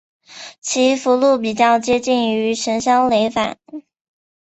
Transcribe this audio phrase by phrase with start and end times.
[0.61, 3.57] 其符箓比较接近于神霄雷法。